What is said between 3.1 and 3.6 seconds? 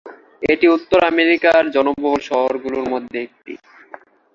একটি।